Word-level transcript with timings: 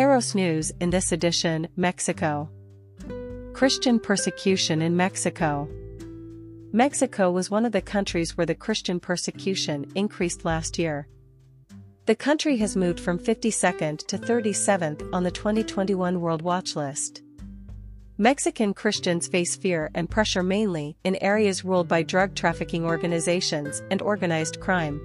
Kairos 0.00 0.34
News 0.34 0.72
in 0.80 0.88
this 0.88 1.12
edition 1.12 1.68
Mexico. 1.76 2.48
Christian 3.52 4.00
persecution 4.00 4.80
in 4.80 4.96
Mexico. 4.96 5.68
Mexico 6.72 7.30
was 7.30 7.50
one 7.50 7.66
of 7.66 7.72
the 7.72 7.82
countries 7.82 8.34
where 8.34 8.46
the 8.46 8.54
Christian 8.54 8.98
persecution 8.98 9.84
increased 9.94 10.46
last 10.46 10.78
year. 10.78 11.06
The 12.06 12.14
country 12.14 12.56
has 12.56 12.78
moved 12.78 12.98
from 12.98 13.18
52nd 13.18 14.06
to 14.06 14.16
37th 14.16 15.06
on 15.12 15.22
the 15.22 15.30
2021 15.30 16.18
World 16.18 16.40
Watch 16.40 16.76
list. 16.76 17.20
Mexican 18.16 18.72
Christians 18.72 19.28
face 19.28 19.54
fear 19.54 19.90
and 19.94 20.08
pressure 20.08 20.42
mainly 20.42 20.96
in 21.04 21.16
areas 21.16 21.62
ruled 21.62 21.88
by 21.88 22.02
drug 22.02 22.34
trafficking 22.34 22.86
organizations 22.86 23.82
and 23.90 24.00
organized 24.00 24.60
crime. 24.60 24.98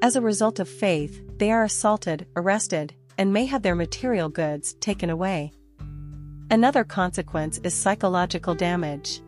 As 0.00 0.16
a 0.16 0.22
result 0.22 0.58
of 0.58 0.70
faith, 0.70 1.20
they 1.36 1.50
are 1.52 1.64
assaulted, 1.64 2.26
arrested, 2.34 2.94
and 3.20 3.34
may 3.34 3.44
have 3.44 3.60
their 3.60 3.74
material 3.74 4.30
goods 4.30 4.72
taken 4.80 5.10
away. 5.10 5.52
Another 6.50 6.84
consequence 6.84 7.58
is 7.58 7.74
psychological 7.74 8.54
damage. 8.54 9.20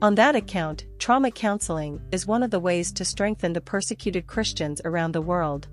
On 0.00 0.14
that 0.14 0.36
account, 0.36 0.86
trauma 1.00 1.32
counseling 1.32 2.00
is 2.12 2.28
one 2.28 2.44
of 2.44 2.52
the 2.52 2.60
ways 2.60 2.92
to 2.92 3.04
strengthen 3.04 3.54
the 3.54 3.60
persecuted 3.60 4.28
Christians 4.28 4.80
around 4.84 5.10
the 5.10 5.20
world. 5.20 5.66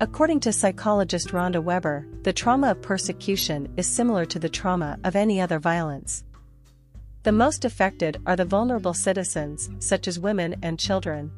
According 0.00 0.40
to 0.40 0.52
psychologist 0.52 1.28
Rhonda 1.28 1.62
Weber, 1.62 2.04
the 2.24 2.32
trauma 2.32 2.72
of 2.72 2.82
persecution 2.82 3.72
is 3.76 3.86
similar 3.86 4.24
to 4.24 4.40
the 4.40 4.48
trauma 4.48 4.98
of 5.04 5.14
any 5.14 5.40
other 5.40 5.60
violence. 5.60 6.24
The 7.22 7.30
most 7.30 7.64
affected 7.64 8.20
are 8.26 8.34
the 8.34 8.44
vulnerable 8.44 8.92
citizens, 8.92 9.70
such 9.78 10.08
as 10.08 10.18
women 10.18 10.56
and 10.64 10.80
children. 10.80 11.30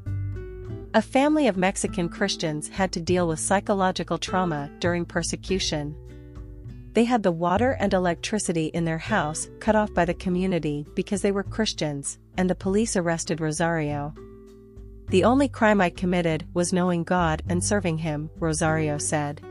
A 0.97 1.03
family 1.03 1.47
of 1.47 1.57
Mexican 1.57 2.09
Christians 2.09 2.69
had 2.69 2.91
to 2.91 3.01
deal 3.01 3.29
with 3.29 3.39
psychological 3.39 4.19
trauma 4.19 4.69
during 4.81 5.05
persecution 5.05 5.95
they 6.97 7.05
had 7.05 7.23
the 7.23 7.31
water 7.31 7.73
and 7.73 7.93
electricity 7.93 8.69
in 8.69 8.87
their 8.87 8.97
house 8.97 9.51
cut 9.61 9.77
off 9.77 9.93
by 9.93 10.07
the 10.07 10.15
community 10.15 10.87
because 10.95 11.21
they 11.21 11.31
were 11.31 11.43
Christians, 11.43 12.19
and 12.39 12.49
the 12.49 12.55
police 12.55 12.97
arrested 12.97 13.39
Rosario. 13.39 14.15
The 15.11 15.23
only 15.23 15.47
crime 15.47 15.83
I 15.83 15.91
committed 15.91 16.47
was 16.55 16.73
knowing 16.73 17.05
God 17.05 17.43
and 17.51 17.63
serving 17.63 17.99
Him, 17.99 18.31
Rosario 18.39 18.97
said. 18.97 19.43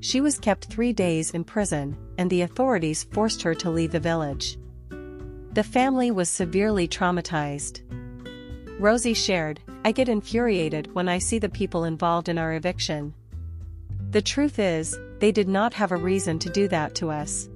She 0.00 0.20
was 0.20 0.38
kept 0.38 0.66
three 0.66 0.92
days 0.92 1.30
in 1.30 1.44
prison, 1.44 1.96
and 2.18 2.28
the 2.28 2.42
authorities 2.42 3.04
forced 3.04 3.40
her 3.40 3.54
to 3.54 3.70
leave 3.70 3.92
the 3.92 3.98
village. 3.98 4.58
The 5.54 5.64
family 5.64 6.10
was 6.10 6.28
severely 6.28 6.86
traumatized. 6.86 7.80
Rosie 8.78 9.14
shared, 9.14 9.60
I 9.84 9.92
get 9.92 10.08
infuriated 10.08 10.94
when 10.94 11.08
I 11.08 11.18
see 11.18 11.38
the 11.38 11.48
people 11.48 11.84
involved 11.84 12.28
in 12.28 12.36
our 12.36 12.52
eviction. 12.52 13.14
The 14.10 14.20
truth 14.20 14.58
is, 14.58 14.98
they 15.20 15.32
did 15.32 15.48
not 15.48 15.72
have 15.74 15.92
a 15.92 15.96
reason 15.96 16.38
to 16.40 16.50
do 16.50 16.68
that 16.68 16.94
to 16.96 17.10
us. 17.10 17.48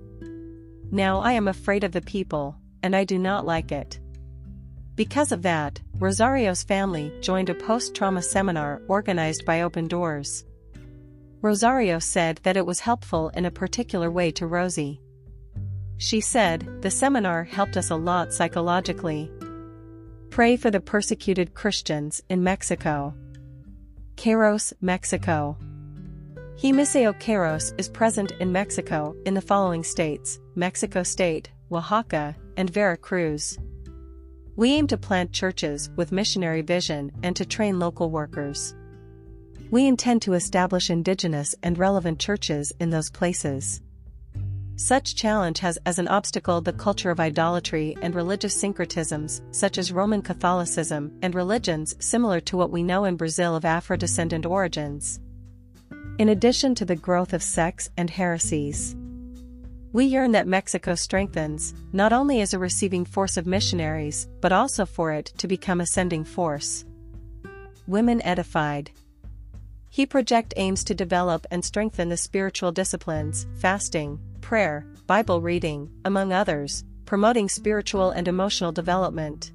Now 0.90 1.20
I 1.20 1.32
am 1.32 1.48
afraid 1.48 1.84
of 1.84 1.92
the 1.92 2.00
people, 2.00 2.56
and 2.82 2.94
I 2.94 3.04
do 3.04 3.18
not 3.18 3.44
like 3.44 3.72
it. 3.72 3.98
Because 4.94 5.32
of 5.32 5.42
that, 5.42 5.80
Rosario's 5.98 6.62
family 6.62 7.12
joined 7.20 7.50
a 7.50 7.54
post-trauma 7.54 8.22
seminar 8.22 8.80
organized 8.88 9.44
by 9.44 9.62
Open 9.62 9.88
Doors. 9.88 10.44
Rosario 11.42 11.98
said 11.98 12.40
that 12.44 12.56
it 12.56 12.64
was 12.64 12.80
helpful 12.80 13.28
in 13.30 13.44
a 13.44 13.50
particular 13.50 14.10
way 14.10 14.30
to 14.30 14.46
Rosie. 14.46 15.00
She 15.98 16.20
said, 16.20 16.80
the 16.80 16.90
seminar 16.90 17.44
helped 17.44 17.76
us 17.76 17.90
a 17.90 17.96
lot 17.96 18.32
psychologically. 18.32 19.30
Pray 20.34 20.56
for 20.56 20.68
the 20.68 20.80
persecuted 20.80 21.54
Christians 21.54 22.20
in 22.28 22.42
Mexico. 22.42 23.14
Kairos, 24.16 24.72
Mexico. 24.80 25.56
Gemiseo 26.56 27.12
Kairos 27.20 27.72
is 27.78 27.88
present 27.88 28.32
in 28.40 28.50
Mexico 28.50 29.14
in 29.26 29.34
the 29.34 29.40
following 29.40 29.84
states, 29.84 30.40
Mexico 30.56 31.04
State, 31.04 31.52
Oaxaca, 31.70 32.34
and 32.56 32.68
Veracruz. 32.68 33.60
We 34.56 34.72
aim 34.72 34.88
to 34.88 34.96
plant 34.96 35.32
churches 35.32 35.88
with 35.94 36.10
missionary 36.10 36.62
vision 36.62 37.12
and 37.22 37.36
to 37.36 37.46
train 37.46 37.78
local 37.78 38.10
workers. 38.10 38.74
We 39.70 39.86
intend 39.86 40.22
to 40.22 40.32
establish 40.32 40.90
indigenous 40.90 41.54
and 41.62 41.78
relevant 41.78 42.18
churches 42.18 42.72
in 42.80 42.90
those 42.90 43.08
places. 43.08 43.80
Such 44.76 45.14
challenge 45.14 45.60
has 45.60 45.78
as 45.86 45.98
an 45.98 46.08
obstacle 46.08 46.60
the 46.60 46.72
culture 46.72 47.10
of 47.10 47.20
idolatry 47.20 47.96
and 48.02 48.14
religious 48.14 48.56
syncretisms, 48.56 49.42
such 49.50 49.78
as 49.78 49.92
Roman 49.92 50.20
Catholicism 50.20 51.16
and 51.22 51.34
religions 51.34 51.94
similar 52.00 52.40
to 52.40 52.56
what 52.56 52.70
we 52.70 52.82
know 52.82 53.04
in 53.04 53.16
Brazil 53.16 53.54
of 53.54 53.64
Afro-descendant 53.64 54.44
origins 54.44 55.20
in 56.18 56.28
addition 56.28 56.74
to 56.76 56.84
the 56.84 56.96
growth 56.96 57.32
of 57.32 57.42
sects 57.42 57.90
and 57.96 58.08
heresies. 58.08 58.94
We 59.92 60.06
yearn 60.06 60.32
that 60.32 60.46
Mexico 60.46 60.94
strengthens, 60.94 61.74
not 61.92 62.12
only 62.12 62.40
as 62.40 62.52
a 62.52 62.58
receiving 62.58 63.04
force 63.04 63.36
of 63.36 63.46
missionaries, 63.46 64.28
but 64.40 64.52
also 64.52 64.86
for 64.86 65.12
it 65.12 65.26
to 65.38 65.48
become 65.48 65.80
a 65.80 65.86
sending 65.86 66.24
force. 66.24 66.84
Women 67.86 68.22
Edified 68.22 68.90
He 69.90 70.06
Project 70.06 70.54
aims 70.56 70.84
to 70.84 70.94
develop 70.94 71.46
and 71.50 71.64
strengthen 71.64 72.08
the 72.08 72.16
spiritual 72.16 72.72
disciplines, 72.72 73.46
fasting, 73.56 74.18
prayer, 74.44 74.86
Bible 75.06 75.40
reading, 75.40 75.90
among 76.04 76.30
others, 76.30 76.84
promoting 77.06 77.48
spiritual 77.48 78.10
and 78.10 78.28
emotional 78.28 78.72
development. 78.72 79.52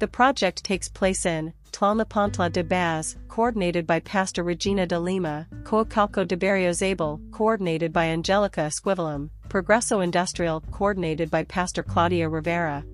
The 0.00 0.08
project 0.08 0.64
takes 0.64 0.88
place 0.88 1.24
in 1.24 1.54
Tlalnepantla 1.70 2.52
de 2.52 2.64
Baz, 2.64 3.16
coordinated 3.28 3.86
by 3.86 4.00
Pastor 4.00 4.42
Regina 4.42 4.84
de 4.84 4.98
Lima, 4.98 5.46
Coacalco 5.62 6.26
de 6.26 6.36
Berriozabal, 6.36 7.20
coordinated 7.30 7.92
by 7.92 8.06
Angelica 8.06 8.62
Esquivelum, 8.62 9.30
Progreso 9.48 10.02
Industrial, 10.02 10.60
coordinated 10.72 11.30
by 11.30 11.44
Pastor 11.44 11.84
Claudia 11.84 12.28
Rivera. 12.28 12.84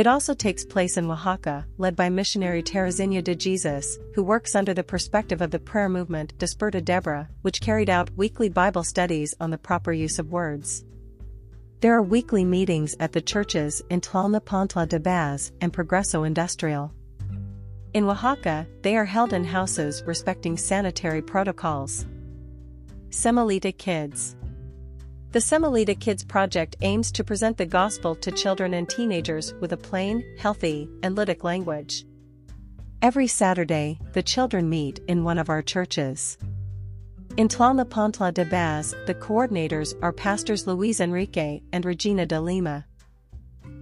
It 0.00 0.06
also 0.06 0.32
takes 0.32 0.64
place 0.64 0.96
in 0.96 1.10
Oaxaca, 1.10 1.66
led 1.76 1.94
by 1.94 2.08
missionary 2.08 2.62
Teresina 2.62 3.22
de 3.22 3.34
Jesus, 3.34 3.98
who 4.14 4.22
works 4.22 4.54
under 4.54 4.72
the 4.72 4.82
perspective 4.82 5.42
of 5.42 5.50
the 5.50 5.58
prayer 5.58 5.90
movement 5.90 6.32
Desperta 6.38 6.82
Deborah, 6.82 7.28
which 7.42 7.60
carried 7.60 7.90
out 7.90 8.08
weekly 8.16 8.48
Bible 8.48 8.82
studies 8.82 9.34
on 9.42 9.50
the 9.50 9.58
proper 9.58 9.92
use 9.92 10.18
of 10.18 10.32
words. 10.32 10.86
There 11.80 11.92
are 11.92 12.02
weekly 12.02 12.46
meetings 12.46 12.96
at 12.98 13.12
the 13.12 13.20
churches 13.20 13.82
in 13.90 14.00
Tlalnepantla 14.00 14.88
de 14.88 14.98
Baz 14.98 15.52
and 15.60 15.70
Progreso 15.70 16.26
Industrial. 16.26 16.90
In 17.92 18.08
Oaxaca, 18.08 18.66
they 18.80 18.96
are 18.96 19.04
held 19.04 19.34
in 19.34 19.44
houses 19.44 20.02
respecting 20.06 20.56
sanitary 20.56 21.20
protocols. 21.20 22.06
Semillita 23.10 23.76
Kids 23.76 24.34
The 25.32 25.38
Semillita 25.38 25.94
Kids 26.00 26.24
project 26.24 26.74
aims 26.80 27.12
to 27.12 27.22
present 27.22 27.56
the 27.56 27.64
gospel 27.64 28.16
to 28.16 28.32
children 28.32 28.74
and 28.74 28.88
teenagers 28.88 29.54
with 29.60 29.72
a 29.72 29.76
plain, 29.76 30.24
healthy, 30.36 30.88
and 31.04 31.16
ludic 31.16 31.44
language. 31.44 32.04
Every 33.00 33.28
Saturday, 33.28 34.00
the 34.12 34.24
children 34.24 34.68
meet 34.68 34.98
in 35.06 35.22
one 35.22 35.38
of 35.38 35.48
our 35.48 35.62
churches. 35.62 36.36
In 37.36 37.46
Tlalnepantla 37.46 38.34
de 38.34 38.44
Baz, 38.44 38.92
the 39.06 39.14
coordinators 39.14 39.94
are 40.02 40.12
pastors 40.12 40.66
Luis 40.66 40.98
Enrique 40.98 41.60
and 41.72 41.84
Regina 41.84 42.26
de 42.26 42.40
Lima. 42.40 42.84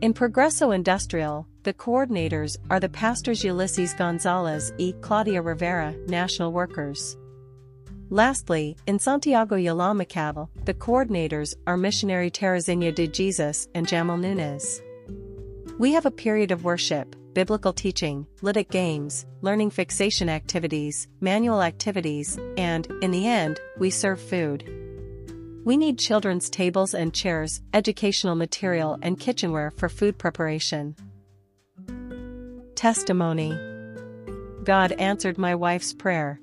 In 0.03 0.13
Progreso 0.13 0.75
Industrial, 0.75 1.47
the 1.63 1.73
coordinators 1.73 2.59
are 2.69 2.79
the 2.79 2.91
pastors 2.91 3.43
Ulysses 3.43 3.95
Gonzalez 3.95 4.71
e 4.77 4.93
Claudia 5.01 5.41
Rivera, 5.41 5.97
national 6.09 6.53
workers. 6.53 7.17
Lastly, 8.11 8.75
in 8.87 8.99
Santiago 8.99 9.57
Yalamacaval, 9.57 10.49
the 10.65 10.73
coordinators 10.73 11.55
are 11.67 11.77
missionary 11.77 12.31
Teresina 12.31 12.95
de 12.95 13.07
Jesus 13.07 13.69
and 13.75 13.87
Jamal 13.87 14.17
Nunez. 14.17 14.81
We 15.79 15.93
have 15.93 16.07
a 16.07 16.11
period 16.11 16.51
of 16.51 16.65
worship, 16.65 17.15
biblical 17.35 17.75
teaching, 17.75 18.27
ludic 18.41 18.71
games, 18.71 19.27
learning 19.43 19.71
fixation 19.71 20.31
activities, 20.31 21.07
manual 21.21 21.63
activities, 21.63 22.39
and, 22.57 22.87
in 23.03 23.11
the 23.11 23.27
end, 23.27 23.61
we 23.79 23.91
serve 23.91 24.21
food. 24.21 24.65
We 25.67 25.77
need 25.77 25.99
children's 25.99 26.49
tables 26.49 26.95
and 26.95 27.13
chairs, 27.13 27.61
educational 27.75 28.37
material 28.37 28.99
and 29.03 29.21
kitchenware 29.21 29.71
for 29.73 29.91
food 29.91 30.17
preparation. 30.17 30.97
Testimony 32.75 33.51
God 34.65 34.93
answered 34.93 35.37
my 35.37 35.55
wife's 35.55 35.93
prayer. 35.93 36.41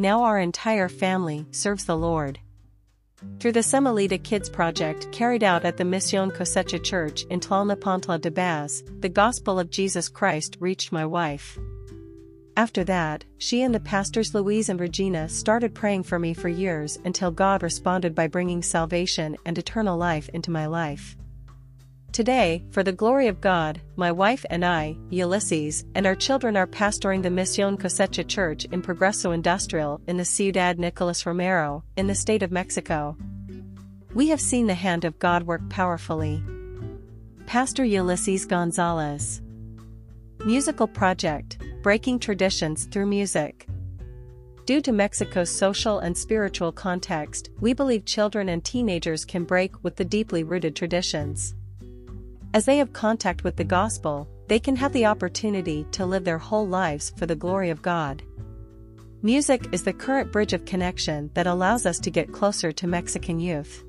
Now 0.00 0.22
our 0.22 0.38
entire 0.38 0.88
family 0.88 1.44
serves 1.50 1.84
the 1.84 1.96
Lord. 1.96 2.38
Through 3.40 3.50
the 3.50 3.64
Semillita 3.64 4.22
Kids 4.22 4.48
project 4.48 5.10
carried 5.10 5.42
out 5.42 5.64
at 5.64 5.76
the 5.76 5.82
Misión 5.82 6.32
Cosecha 6.32 6.78
Church 6.84 7.24
in 7.30 7.40
Tlalnepantla 7.40 8.20
de 8.20 8.30
Baz, 8.30 8.84
the 9.00 9.08
gospel 9.08 9.58
of 9.58 9.70
Jesus 9.70 10.08
Christ 10.08 10.56
reached 10.60 10.92
my 10.92 11.04
wife. 11.04 11.58
After 12.56 12.84
that, 12.84 13.24
she 13.38 13.62
and 13.62 13.74
the 13.74 13.80
pastors 13.80 14.36
Louise 14.36 14.68
and 14.68 14.78
Regina 14.78 15.28
started 15.28 15.74
praying 15.74 16.04
for 16.04 16.20
me 16.20 16.32
for 16.32 16.48
years 16.48 16.96
until 17.04 17.32
God 17.32 17.64
responded 17.64 18.14
by 18.14 18.28
bringing 18.28 18.62
salvation 18.62 19.36
and 19.44 19.58
eternal 19.58 19.98
life 19.98 20.28
into 20.28 20.52
my 20.52 20.66
life. 20.66 21.16
Today, 22.12 22.64
for 22.70 22.82
the 22.82 22.92
glory 22.92 23.28
of 23.28 23.40
God, 23.40 23.80
my 23.96 24.10
wife 24.10 24.44
and 24.50 24.64
I, 24.64 24.96
Ulysses, 25.10 25.84
and 25.94 26.06
our 26.06 26.14
children 26.14 26.56
are 26.56 26.66
pastoring 26.66 27.22
the 27.22 27.28
Misión 27.28 27.78
Cosecha 27.78 28.26
Church 28.26 28.64
in 28.66 28.82
Progreso 28.82 29.32
Industrial 29.32 30.00
in 30.08 30.16
the 30.16 30.24
Ciudad 30.24 30.78
Nicolas 30.78 31.26
Romero, 31.26 31.84
in 31.96 32.06
the 32.06 32.14
state 32.14 32.42
of 32.42 32.50
Mexico. 32.50 33.16
We 34.14 34.28
have 34.28 34.40
seen 34.40 34.66
the 34.66 34.74
hand 34.74 35.04
of 35.04 35.18
God 35.18 35.44
work 35.44 35.68
powerfully. 35.68 36.42
Pastor 37.46 37.84
Ulysses 37.84 38.46
Gonzalez 38.46 39.42
Musical 40.44 40.88
Project 40.88 41.58
Breaking 41.82 42.18
Traditions 42.18 42.86
Through 42.86 43.06
Music 43.06 43.68
Due 44.64 44.80
to 44.80 44.92
Mexico's 44.92 45.50
social 45.50 46.00
and 46.00 46.16
spiritual 46.16 46.72
context, 46.72 47.50
we 47.60 47.72
believe 47.72 48.04
children 48.04 48.48
and 48.48 48.64
teenagers 48.64 49.24
can 49.24 49.44
break 49.44 49.82
with 49.82 49.96
the 49.96 50.04
deeply 50.04 50.42
rooted 50.42 50.76
traditions. 50.76 51.54
As 52.54 52.64
they 52.64 52.78
have 52.78 52.92
contact 52.92 53.44
with 53.44 53.56
the 53.56 53.64
gospel, 53.64 54.26
they 54.48 54.58
can 54.58 54.76
have 54.76 54.92
the 54.94 55.04
opportunity 55.04 55.86
to 55.92 56.06
live 56.06 56.24
their 56.24 56.38
whole 56.38 56.66
lives 56.66 57.12
for 57.16 57.26
the 57.26 57.36
glory 57.36 57.68
of 57.68 57.82
God. 57.82 58.22
Music 59.22 59.68
is 59.72 59.82
the 59.82 59.92
current 59.92 60.32
bridge 60.32 60.54
of 60.54 60.64
connection 60.64 61.30
that 61.34 61.46
allows 61.46 61.84
us 61.84 61.98
to 61.98 62.10
get 62.10 62.32
closer 62.32 62.72
to 62.72 62.86
Mexican 62.86 63.38
youth. 63.38 63.84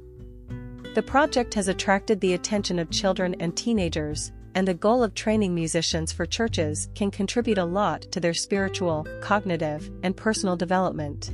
The 0.96 1.04
project 1.04 1.54
has 1.54 1.68
attracted 1.70 2.20
the 2.20 2.34
attention 2.34 2.80
of 2.80 2.90
children 2.90 3.36
and 3.40 3.56
teenagers, 3.56 4.34
and 4.56 4.68
the 4.68 4.74
goal 4.74 5.04
of 5.04 5.14
training 5.14 5.56
musicians 5.56 6.12
for 6.12 6.26
churches 6.26 6.90
can 6.96 7.12
contribute 7.12 7.60
a 7.60 7.64
lot 7.64 8.02
to 8.12 8.20
their 8.20 8.34
spiritual, 8.34 9.08
cognitive, 9.22 9.90
and 10.04 10.18
personal 10.18 10.58
development. 10.58 11.32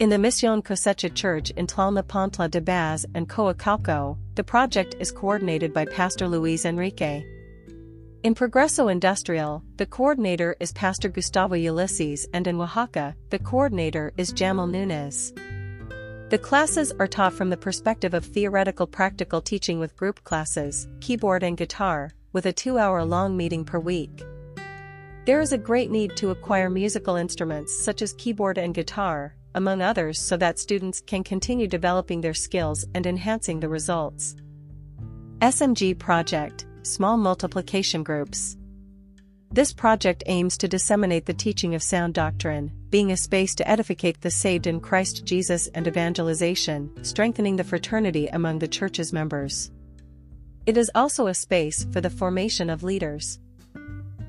In 0.00 0.10
the 0.10 0.16
Misión 0.16 0.62
Cosecha 0.62 1.14
Church 1.14 1.50
in 1.50 1.66
Tlalnepantla 1.66 2.50
de 2.50 2.60
Baz 2.60 3.06
and 3.14 3.28
Coacalco, 3.28 4.18
the 4.38 4.44
project 4.44 4.94
is 5.00 5.10
coordinated 5.10 5.74
by 5.74 5.84
Pastor 5.84 6.28
Luis 6.28 6.64
Enrique. 6.64 7.26
In 8.22 8.36
Progreso 8.36 8.86
Industrial, 8.86 9.64
the 9.78 9.86
coordinator 9.86 10.54
is 10.60 10.70
Pastor 10.70 11.08
Gustavo 11.08 11.56
Ulysses 11.56 12.24
and 12.32 12.46
in 12.46 12.60
Oaxaca, 12.60 13.16
the 13.30 13.40
coordinator 13.40 14.12
is 14.16 14.30
Jamal 14.30 14.68
Nunez. 14.68 15.32
The 16.30 16.38
classes 16.40 16.92
are 17.00 17.08
taught 17.08 17.32
from 17.32 17.50
the 17.50 17.56
perspective 17.56 18.14
of 18.14 18.24
theoretical 18.24 18.86
practical 18.86 19.40
teaching 19.40 19.80
with 19.80 19.96
group 19.96 20.22
classes, 20.22 20.86
keyboard 21.00 21.42
and 21.42 21.56
guitar, 21.56 22.12
with 22.32 22.46
a 22.46 22.52
two-hour 22.52 23.04
long 23.04 23.36
meeting 23.36 23.64
per 23.64 23.80
week. 23.80 24.22
There 25.24 25.40
is 25.40 25.50
a 25.50 25.58
great 25.58 25.90
need 25.90 26.16
to 26.18 26.30
acquire 26.30 26.70
musical 26.70 27.16
instruments 27.16 27.76
such 27.84 28.02
as 28.02 28.12
keyboard 28.12 28.56
and 28.56 28.72
guitar, 28.72 29.34
among 29.58 29.82
others 29.82 30.18
so 30.18 30.36
that 30.36 30.58
students 30.58 31.00
can 31.00 31.22
continue 31.22 31.66
developing 31.66 32.20
their 32.22 32.32
skills 32.32 32.86
and 32.94 33.06
enhancing 33.06 33.60
the 33.60 33.68
results. 33.68 34.36
SMG 35.40 35.98
Project 35.98 36.66
Small 36.82 37.16
Multiplication 37.16 38.04
Groups 38.04 38.56
This 39.50 39.72
project 39.72 40.22
aims 40.26 40.56
to 40.58 40.68
disseminate 40.68 41.26
the 41.26 41.34
teaching 41.34 41.74
of 41.74 41.82
sound 41.82 42.14
doctrine, 42.14 42.72
being 42.88 43.10
a 43.10 43.16
space 43.16 43.54
to 43.56 43.68
edificate 43.68 44.20
the 44.20 44.30
saved 44.30 44.68
in 44.68 44.80
Christ 44.80 45.24
Jesus 45.24 45.66
and 45.74 45.88
evangelization, 45.88 46.92
strengthening 47.04 47.56
the 47.56 47.64
fraternity 47.64 48.28
among 48.28 48.60
the 48.60 48.68
church's 48.68 49.12
members. 49.12 49.72
It 50.66 50.76
is 50.76 50.90
also 50.94 51.26
a 51.26 51.34
space 51.34 51.84
for 51.92 52.00
the 52.00 52.10
formation 52.10 52.70
of 52.70 52.84
leaders. 52.84 53.40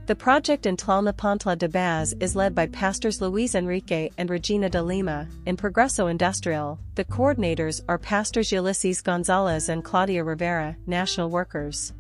The 0.09 0.15
project 0.15 0.65
in 0.65 0.75
Tlalnepantla 0.75 1.55
de 1.59 1.69
Baz 1.69 2.15
is 2.19 2.35
led 2.35 2.55
by 2.55 2.65
pastors 2.65 3.21
Luis 3.21 3.53
Enrique 3.53 4.09
and 4.17 4.27
Regina 4.27 4.67
de 4.67 4.81
Lima. 4.81 5.27
In 5.45 5.55
Progreso 5.55 6.09
Industrial, 6.09 6.79
the 6.95 7.05
coordinators 7.05 7.81
are 7.87 7.99
pastors 7.99 8.51
Ulysses 8.51 9.03
Gonzalez 9.03 9.69
and 9.69 9.83
Claudia 9.83 10.23
Rivera, 10.23 10.75
national 10.87 11.29
workers. 11.29 11.93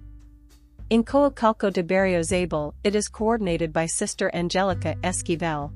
In 0.89 1.03
Coacalco 1.03 1.71
de 1.71 1.83
Berriozabal, 1.83 2.73
it 2.83 2.95
is 2.95 3.07
coordinated 3.09 3.71
by 3.71 3.85
Sister 3.85 4.31
Angelica 4.33 4.95
Esquivel. 5.03 5.71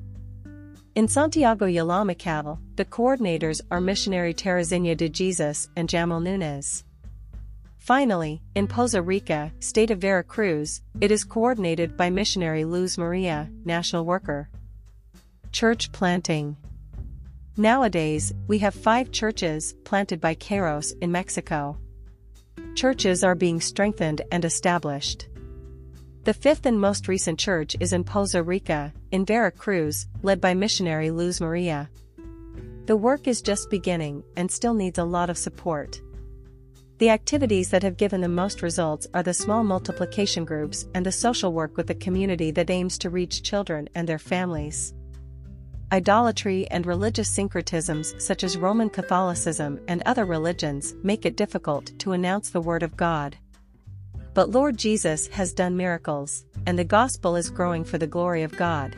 In 0.96 1.06
Santiago 1.06 1.66
Yalamacal, 1.66 2.58
the 2.74 2.84
coordinators 2.84 3.60
are 3.70 3.80
missionary 3.80 4.34
Teresina 4.34 4.96
de 4.96 5.08
Jesus 5.08 5.68
and 5.76 5.88
Jamal 5.88 6.18
Nunez. 6.18 6.82
Finally, 7.84 8.40
in 8.54 8.66
Poza 8.66 9.02
Rica, 9.02 9.52
state 9.60 9.90
of 9.90 9.98
Veracruz, 9.98 10.80
it 11.02 11.10
is 11.10 11.22
coordinated 11.22 11.98
by 11.98 12.08
missionary 12.08 12.64
Luz 12.64 12.96
Maria, 12.96 13.50
national 13.66 14.06
worker. 14.06 14.48
Church 15.52 15.92
planting. 15.92 16.56
Nowadays, 17.58 18.32
we 18.48 18.56
have 18.56 18.74
five 18.74 19.12
churches 19.12 19.74
planted 19.84 20.18
by 20.18 20.34
Kairos 20.34 20.94
in 21.02 21.12
Mexico. 21.12 21.76
Churches 22.74 23.22
are 23.22 23.34
being 23.34 23.60
strengthened 23.60 24.22
and 24.32 24.46
established. 24.46 25.28
The 26.22 26.32
fifth 26.32 26.64
and 26.64 26.80
most 26.80 27.06
recent 27.06 27.38
church 27.38 27.76
is 27.80 27.92
in 27.92 28.02
Poza 28.02 28.42
Rica, 28.42 28.94
in 29.10 29.26
Veracruz, 29.26 30.06
led 30.22 30.40
by 30.40 30.54
missionary 30.54 31.10
Luz 31.10 31.38
Maria. 31.38 31.90
The 32.86 32.96
work 32.96 33.28
is 33.28 33.42
just 33.42 33.68
beginning 33.68 34.24
and 34.38 34.50
still 34.50 34.72
needs 34.72 34.98
a 34.98 35.04
lot 35.04 35.28
of 35.28 35.36
support. 35.36 36.00
The 36.98 37.10
activities 37.10 37.70
that 37.70 37.82
have 37.82 37.96
given 37.96 38.20
the 38.20 38.28
most 38.28 38.62
results 38.62 39.08
are 39.14 39.22
the 39.24 39.34
small 39.34 39.64
multiplication 39.64 40.44
groups 40.44 40.86
and 40.94 41.04
the 41.04 41.10
social 41.10 41.52
work 41.52 41.76
with 41.76 41.88
the 41.88 41.94
community 41.96 42.52
that 42.52 42.70
aims 42.70 42.98
to 42.98 43.10
reach 43.10 43.42
children 43.42 43.88
and 43.96 44.08
their 44.08 44.18
families. 44.18 44.94
Idolatry 45.90 46.68
and 46.70 46.86
religious 46.86 47.28
syncretisms 47.28 48.14
such 48.22 48.44
as 48.44 48.56
Roman 48.56 48.90
Catholicism 48.90 49.80
and 49.88 50.02
other 50.06 50.24
religions 50.24 50.94
make 51.02 51.26
it 51.26 51.36
difficult 51.36 51.98
to 51.98 52.12
announce 52.12 52.50
the 52.50 52.60
Word 52.60 52.84
of 52.84 52.96
God. 52.96 53.36
But 54.32 54.50
Lord 54.50 54.76
Jesus 54.76 55.26
has 55.28 55.52
done 55.52 55.76
miracles, 55.76 56.44
and 56.66 56.78
the 56.78 56.84
gospel 56.84 57.34
is 57.34 57.50
growing 57.50 57.84
for 57.84 57.98
the 57.98 58.06
glory 58.06 58.44
of 58.44 58.56
God. 58.56 58.96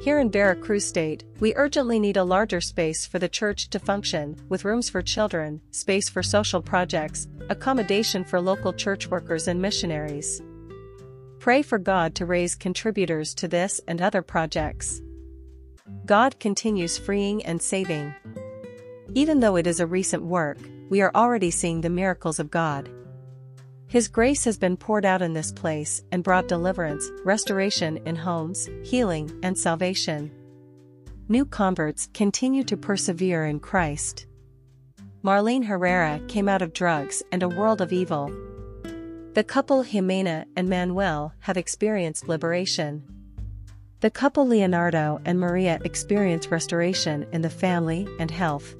Here 0.00 0.20
in 0.20 0.30
Veracruz 0.30 0.86
State, 0.86 1.24
we 1.40 1.56
urgently 1.56 1.98
need 1.98 2.16
a 2.16 2.22
larger 2.22 2.60
space 2.60 3.04
for 3.04 3.18
the 3.18 3.28
church 3.28 3.68
to 3.70 3.80
function, 3.80 4.36
with 4.48 4.64
rooms 4.64 4.88
for 4.88 5.02
children, 5.02 5.60
space 5.72 6.08
for 6.08 6.22
social 6.22 6.62
projects, 6.62 7.26
accommodation 7.50 8.22
for 8.22 8.40
local 8.40 8.72
church 8.72 9.08
workers 9.08 9.48
and 9.48 9.60
missionaries. 9.60 10.40
Pray 11.40 11.62
for 11.62 11.78
God 11.78 12.14
to 12.14 12.26
raise 12.26 12.54
contributors 12.54 13.34
to 13.34 13.48
this 13.48 13.80
and 13.88 14.00
other 14.00 14.22
projects. 14.22 15.02
God 16.06 16.38
continues 16.38 16.96
freeing 16.96 17.44
and 17.44 17.60
saving. 17.60 18.14
Even 19.14 19.40
though 19.40 19.56
it 19.56 19.66
is 19.66 19.80
a 19.80 19.86
recent 19.86 20.22
work, 20.22 20.58
we 20.90 21.00
are 21.00 21.10
already 21.16 21.50
seeing 21.50 21.80
the 21.80 21.90
miracles 21.90 22.38
of 22.38 22.52
God. 22.52 22.88
His 23.88 24.08
grace 24.08 24.44
has 24.44 24.58
been 24.58 24.76
poured 24.76 25.06
out 25.06 25.22
in 25.22 25.32
this 25.32 25.50
place 25.50 26.02
and 26.12 26.22
brought 26.22 26.46
deliverance, 26.46 27.10
restoration 27.24 27.96
in 28.06 28.16
homes, 28.16 28.68
healing, 28.84 29.32
and 29.42 29.56
salvation. 29.56 30.30
New 31.26 31.46
converts 31.46 32.10
continue 32.12 32.62
to 32.64 32.76
persevere 32.76 33.46
in 33.46 33.60
Christ. 33.60 34.26
Marlene 35.24 35.64
Herrera 35.64 36.20
came 36.28 36.50
out 36.50 36.60
of 36.60 36.74
drugs 36.74 37.22
and 37.32 37.42
a 37.42 37.48
world 37.48 37.80
of 37.80 37.90
evil. 37.90 38.30
The 39.32 39.44
couple 39.44 39.82
Jimena 39.82 40.44
and 40.54 40.68
Manuel 40.68 41.32
have 41.40 41.56
experienced 41.56 42.28
liberation. 42.28 43.02
The 44.00 44.10
couple 44.10 44.46
Leonardo 44.46 45.18
and 45.24 45.40
Maria 45.40 45.80
experience 45.82 46.50
restoration 46.50 47.26
in 47.32 47.40
the 47.40 47.48
family 47.48 48.06
and 48.18 48.30
health. 48.30 48.76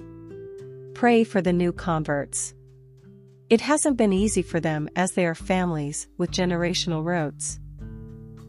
Pray 0.92 1.24
for 1.24 1.40
the 1.40 1.52
new 1.54 1.72
converts. 1.72 2.52
It 3.50 3.62
hasn't 3.62 3.96
been 3.96 4.12
easy 4.12 4.42
for 4.42 4.60
them 4.60 4.90
as 4.94 5.12
they 5.12 5.24
are 5.24 5.34
families 5.34 6.06
with 6.18 6.30
generational 6.30 7.02
roots. 7.02 7.58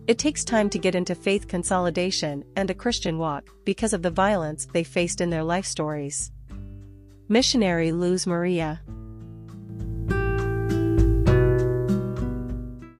It 0.08 0.18
takes 0.18 0.44
time 0.44 0.70
to 0.72 0.77
get 0.77 0.94
into 0.94 1.15
faith 1.15 1.48
consolidation 1.48 2.44
and 2.58 2.70
a 2.70 2.74
Christian 2.74 3.18
walk 3.18 3.50
because 3.63 3.94
of 3.94 4.01
the 4.01 4.12
violence 4.12 4.65
they 4.65 4.84
faced 4.84 5.22
in 5.22 5.29
their 5.29 5.44
life 5.44 5.65
stories. 5.65 6.34
Missionary 7.29 7.94
Luz 7.94 8.27
Maria 8.27 8.82